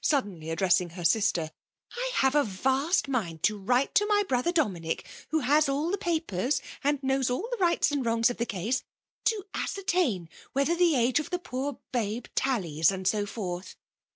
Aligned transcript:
156 0.03 0.35
denly 0.47 0.51
addressing 0.51 0.89
her 0.97 1.05
sister, 1.05 1.51
I 1.95 2.11
have 2.15 2.33
avast 2.33 3.07
mind 3.07 3.43
to 3.43 3.55
write 3.59 3.93
to 3.93 4.07
my 4.07 4.23
brother 4.27 4.51
Domiiuck» 4.51 5.03
who 5.29 5.41
has 5.41 5.69
all 5.69 5.91
the 5.91 5.97
papers, 5.99 6.59
and 6.83 6.97
knows 7.03 7.29
all 7.29 7.47
the 7.51 7.61
rights 7.63 7.91
and 7.91 8.03
wrongs 8.03 8.31
of 8.31 8.37
the 8.37 8.47
case^ 8.47 8.81
to 9.25 9.43
ascertain 9.53 10.27
whether 10.53 10.75
the 10.75 10.95
age 10.95 11.19
of 11.19 11.29
the 11.29 11.37
poor 11.37 11.77
babe 11.91 12.25
tallies, 12.33 12.89
and 12.89 13.07
so 13.07 13.27
forth. 13.27 13.75